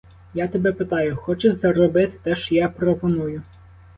[0.33, 3.41] Я тебе питаю: хочеш зробити те, що я пропоную?